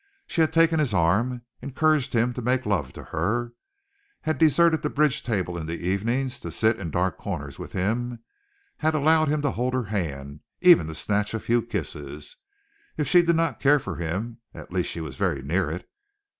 She 0.25 0.41
had 0.41 0.51
taken 0.51 0.79
his 0.79 0.95
arm, 0.95 1.43
encouraged 1.61 2.13
him 2.13 2.33
to 2.33 2.41
make 2.41 2.65
love 2.65 2.91
to 2.93 3.03
her, 3.03 3.53
had 4.21 4.39
deserted 4.39 4.81
the 4.81 4.89
bridge 4.89 5.21
table 5.21 5.59
in 5.59 5.67
the 5.67 5.75
evenings 5.87 6.39
to 6.39 6.51
sit 6.51 6.79
in 6.79 6.89
dark 6.89 7.19
corners 7.19 7.59
with 7.59 7.73
him, 7.73 8.17
had 8.77 8.95
allowed 8.95 9.27
him 9.27 9.43
to 9.43 9.51
hold 9.51 9.75
her 9.75 9.83
hand, 9.93 10.39
even 10.59 10.87
to 10.87 10.95
snatch 10.95 11.35
a 11.35 11.39
few 11.39 11.61
kisses. 11.61 12.37
If 12.97 13.07
she 13.07 13.21
did 13.21 13.35
not 13.35 13.59
care 13.59 13.77
for 13.77 13.97
him, 13.97 14.39
at 14.55 14.73
least 14.73 14.89
she 14.89 15.01
was 15.01 15.17
very 15.17 15.43
near 15.43 15.69
it. 15.69 15.87